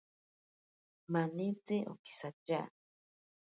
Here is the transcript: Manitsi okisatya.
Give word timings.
Manitsi 1.11 1.77
okisatya. 1.93 2.61